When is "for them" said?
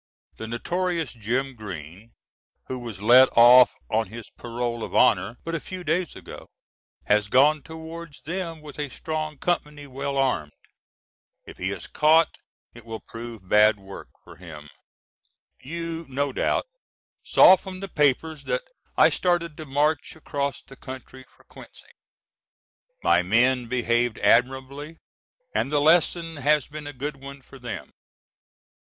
27.43-27.91